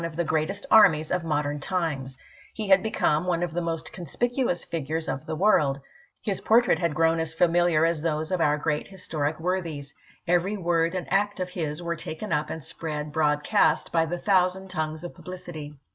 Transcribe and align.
of 0.03 0.15
the 0.15 0.23
greatest 0.25 0.65
armies 0.71 1.11
of 1.11 1.23
modern 1.23 1.59
times; 1.59 2.17
he 2.55 2.69
had 2.69 2.81
become 2.81 3.27
one 3.27 3.43
of 3.43 3.51
the 3.51 3.61
most 3.61 3.91
conspicuous 3.93 4.63
figures 4.65 5.07
of 5.07 5.27
the 5.27 5.35
world; 5.35 5.79
his 6.23 6.41
portrait 6.41 6.79
had 6.79 6.95
grown 6.95 7.19
as 7.19 7.35
familiar 7.35 7.85
as 7.85 8.01
those 8.01 8.31
of 8.31 8.41
our 8.41 8.57
great 8.57 8.87
historic 8.87 9.39
worthies; 9.39 9.93
every 10.27 10.57
word 10.57 10.95
and 10.95 11.05
act 11.13 11.39
of 11.39 11.49
his 11.49 11.83
were 11.83 11.95
taken 11.95 12.33
up 12.33 12.49
and 12.49 12.63
spread 12.63 13.11
broadcast 13.11 13.91
by 13.91 14.03
the 14.03 14.17
thousand 14.17 14.67
tongues 14.71 15.03
of 15.03 15.13
publicity. 15.13 15.75